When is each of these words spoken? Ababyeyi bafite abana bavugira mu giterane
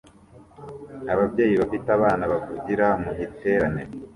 Ababyeyi 1.13 1.55
bafite 1.61 1.87
abana 1.97 2.23
bavugira 2.31 2.87
mu 3.03 3.11
giterane 3.19 3.81